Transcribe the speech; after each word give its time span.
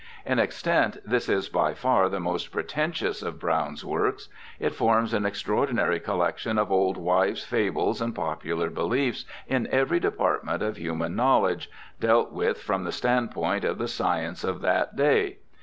In 0.25 0.39
extent 0.39 0.97
this 1.05 1.29
is 1.29 1.47
by 1.47 1.75
far 1.75 2.09
the 2.09 2.19
most 2.19 2.51
pretentious 2.51 3.21
of 3.21 3.39
Browne's 3.39 3.85
works. 3.85 4.29
It 4.59 4.73
forms 4.73 5.13
an 5.13 5.27
extraordinary 5.27 5.99
collection 5.99 6.57
of 6.57 6.71
old 6.71 6.97
wives' 6.97 7.43
fables 7.43 8.01
and 8.01 8.15
popular 8.15 8.71
beliefs 8.71 9.25
in 9.45 9.67
every 9.67 9.99
department 9.99 10.63
of 10.63 10.77
human 10.77 11.15
know 11.15 11.41
ledge, 11.41 11.69
dealt 11.99 12.31
with 12.31 12.59
from 12.63 12.83
the 12.83 12.91
standpoint 12.91 13.63
of 13.63 13.77
the 13.77 13.87
science 13.87 14.43
of 14.43 14.61
that 14.61 14.95
day. 14.95 15.37